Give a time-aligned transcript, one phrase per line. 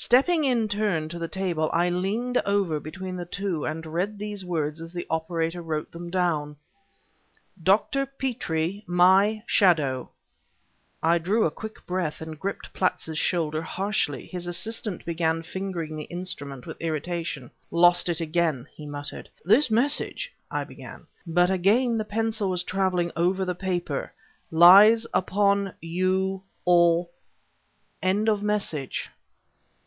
[0.00, 4.44] Stepping in turn to the table, I leaned over between the two and read these
[4.44, 6.54] words as the operator wrote them down:
[7.60, 8.06] Dr.
[8.06, 10.08] Petrie my shadow...
[11.02, 14.24] I drew a quick breath and gripped Platts' shoulder harshly.
[14.26, 17.50] His assistant began fingering the instrument with irritation.
[17.72, 19.28] "Lost it again!" he muttered.
[19.44, 21.08] "This message," I began...
[21.26, 24.12] But again the pencil was traveling over the paper:
[24.52, 27.10] lies upon you all...
[28.00, 29.10] end of message.